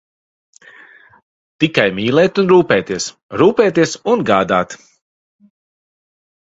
Tikai 1.63 1.85
mīlēt 1.99 2.41
un 2.45 2.49
rūpēties, 2.55 3.11
rūpēties 3.43 3.97
un 4.17 4.27
gādāt. 4.33 4.77